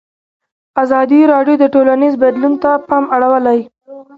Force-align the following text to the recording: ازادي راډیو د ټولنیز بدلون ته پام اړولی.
ازادي 0.83 1.21
راډیو 1.33 1.55
د 1.59 1.65
ټولنیز 1.73 2.13
بدلون 2.23 2.53
ته 2.63 2.71
پام 2.87 3.03
اړولی. 3.15 3.59